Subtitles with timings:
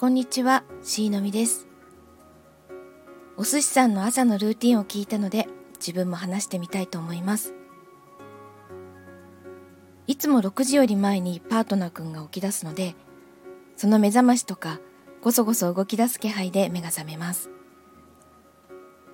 [0.00, 1.68] こんにちは、しーのみです。
[3.36, 5.46] お寿司さんの朝のルーティンを聞いたので、
[5.78, 7.52] 自分も話してみたいと思います。
[10.06, 12.94] いつも6時より前にパートナーくんが起き出すので、
[13.76, 14.80] その目覚ましとか、
[15.20, 17.50] ごそごそ動き出す気配で目が覚めます。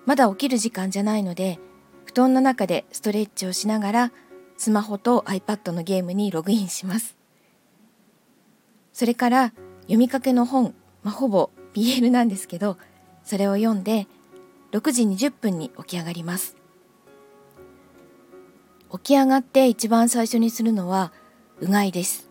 [0.05, 1.59] まだ起きる時間じゃないので、
[2.05, 4.13] 布団の中でストレッチをしながら、
[4.57, 7.17] スマホと iPad のゲームにログインします。
[8.93, 9.53] それから
[9.87, 10.75] 読みかけの本、
[11.07, 12.77] まあ、ほぼ BL なんですけど、
[13.23, 14.09] それを読んで
[14.73, 16.57] 6時20分に起き上がります。
[18.91, 21.13] 起き上がって一番最初にするのは
[21.61, 22.29] うがいです。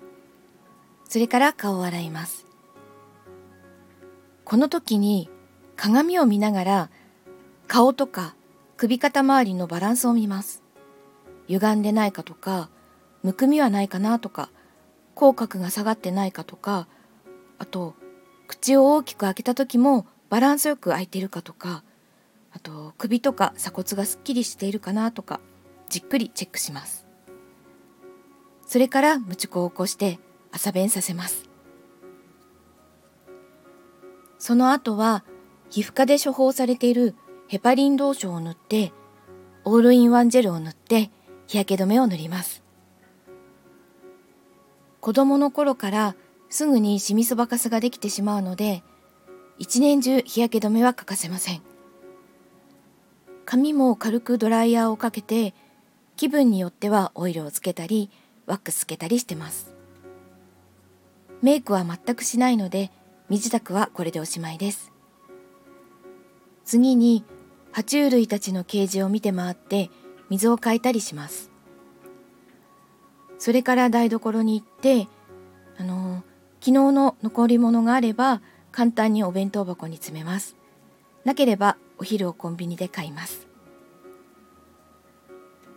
[1.08, 2.48] それから顔を洗います。
[4.44, 5.30] この時に
[5.78, 6.90] 鏡を見ながら
[7.68, 8.36] 顔とか
[8.76, 10.64] 首肩周りのバランスを見ます。
[11.48, 12.68] 歪んでないかとか、
[13.24, 14.50] むくみはないかなとか、
[15.14, 16.90] 口角が下がってないかとか、
[17.58, 17.96] あと
[18.48, 21.84] 口を大きく開けた時もバランスよく開いているかとか
[22.52, 25.40] あと首とか鎖骨がすっきりしているかなとか
[25.90, 27.06] じっくりチェックします。
[28.66, 30.20] それからムチコを起こして
[30.52, 31.50] 朝弁させます。
[34.40, 35.24] その後は
[35.70, 37.16] 皮膚科で処方されている
[37.48, 38.94] ヘパリン同症を塗って
[39.64, 41.12] オールインワンジェルを塗って
[41.48, 42.64] 日焼け止めを塗ります。
[45.02, 46.16] 子供の頃から
[46.56, 48.82] すぐにシミそばかすができてしまうので、
[49.58, 51.62] 一年中日焼け止めは欠かせません。
[53.44, 55.54] 髪も軽くドライヤーをかけて、
[56.16, 58.10] 気分によってはオイルをつけたり、
[58.46, 59.76] ワックスつけたりしてます。
[61.42, 62.90] メイクは全くしないので、
[63.28, 64.94] 身支度はこれでおしまいです。
[66.64, 67.26] 次に、
[67.74, 69.90] 爬虫類たちのケージを見て回って
[70.30, 71.52] 水をかいたりします。
[73.40, 75.10] それから台所に行って、
[75.78, 76.24] あの
[76.66, 80.56] 昨日の残り物があれば簡単にお弁当箱に詰めます。
[81.24, 83.48] なければお昼をコンビニで買います。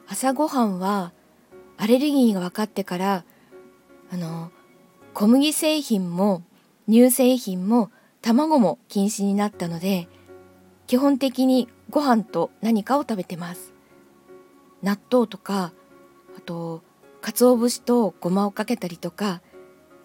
[0.06, 1.12] 朝ごはんは
[1.76, 3.24] アレルギーが分かってから
[4.10, 4.50] あの
[5.12, 6.42] 小麦製品も
[6.88, 7.90] 乳製品も
[8.22, 10.08] 卵も禁止になったので
[10.86, 13.74] 基本的にご飯と何かを食べてます
[14.82, 15.74] 納豆とか
[16.34, 16.82] あと
[17.20, 19.42] 鰹節とごまをかけたりとか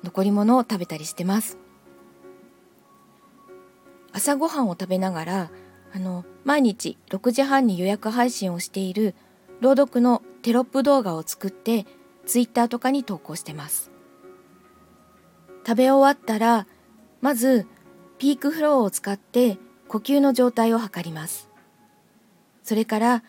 [0.04, 1.58] 残り物を食べたりしてます。
[4.12, 5.52] 朝ごはんを食べながら
[5.94, 9.16] あの毎日6時半に予約配信をしている
[9.60, 11.86] 朗読のテロップ動画を作って
[12.26, 13.92] ツイッターとかに投稿してます。
[15.66, 16.68] 食べ終わったら
[17.22, 17.68] まず
[18.18, 21.50] ピークフローを使って呼吸の状態を測ります。
[22.64, 23.24] それから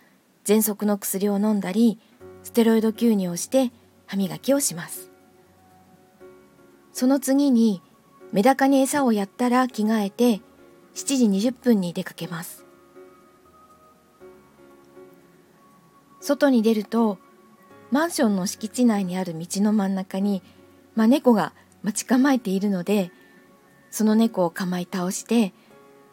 [0.45, 1.99] 喘息の薬を飲んだり
[2.43, 3.73] ステロイド吸入をして
[4.07, 5.14] 歯磨きをします。
[6.95, 7.83] その次に
[8.33, 10.41] メダカに餌をやったら着替えて
[10.95, 12.65] 7時20分に出かけます。
[16.21, 17.19] 外に出ると
[17.91, 20.43] マンションの敷地内にある道の真ん中に、
[20.95, 23.11] まあ、猫が待ち構えているので
[23.91, 25.53] その猫を構い倒して、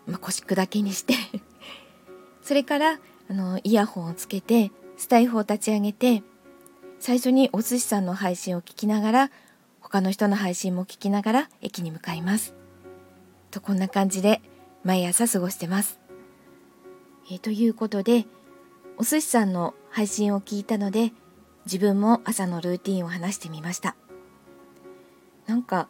[0.06, 1.14] まあ、腰砕けにして
[2.44, 3.00] それから
[3.30, 6.24] あのイヤホンをつけてスタイフを立ち上げて
[7.00, 9.32] 最初にお寿司さんの配信を聞きながら
[9.92, 12.56] 他の人の配信も聞きながら駅に向かいます。
[13.52, 14.42] とこんな感じで
[14.86, 16.00] 毎朝過ごしてます。
[17.30, 18.26] えー、ということで
[18.98, 21.12] お寿司さんの配信を聞いたので
[21.66, 23.98] 自分も朝のルーティンを話してみました。
[25.46, 25.90] なんか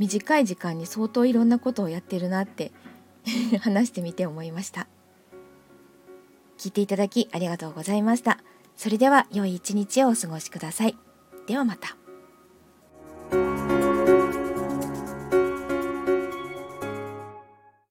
[0.00, 2.72] 短い時間に相当いろんなことをやってるなって
[3.62, 4.88] 話してみて思いました。
[6.58, 8.40] 聞いていただきありがとうございました。
[8.76, 10.96] それでは良い一日をお過ごしください。
[11.46, 11.96] ではまた。
[13.34, 13.63] Bye.